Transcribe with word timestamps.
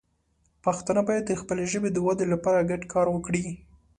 پښتانه 0.63 1.01
باید 1.07 1.23
د 1.27 1.31
خپلې 1.41 1.63
ژبې 1.71 1.89
د 1.93 1.97
وده 2.07 2.25
لپاره 2.33 2.67
ګډ 2.71 2.81
کار 2.93 3.07
وکړي. 3.11 3.45